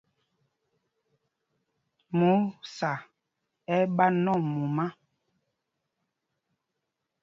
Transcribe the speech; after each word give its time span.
Músa 2.17 2.91
ɛ́ 3.75 3.79
ɛ́ 3.85 3.89
ɓá 3.95 4.05
nɔm 4.23 4.41
mumá. 4.53 4.85